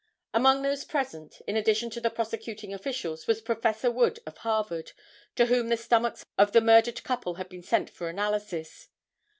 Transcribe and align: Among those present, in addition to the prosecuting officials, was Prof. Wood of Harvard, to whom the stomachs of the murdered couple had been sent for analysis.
Among 0.33 0.63
those 0.63 0.83
present, 0.83 1.43
in 1.47 1.55
addition 1.55 1.91
to 1.91 2.01
the 2.01 2.09
prosecuting 2.09 2.73
officials, 2.73 3.27
was 3.27 3.39
Prof. 3.39 3.83
Wood 3.83 4.19
of 4.25 4.37
Harvard, 4.39 4.93
to 5.35 5.45
whom 5.45 5.69
the 5.69 5.77
stomachs 5.77 6.25
of 6.39 6.53
the 6.53 6.59
murdered 6.61 7.03
couple 7.03 7.35
had 7.35 7.49
been 7.49 7.61
sent 7.61 7.87
for 7.91 8.09
analysis. 8.09 8.89